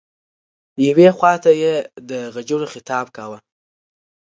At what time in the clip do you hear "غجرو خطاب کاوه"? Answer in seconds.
2.33-3.39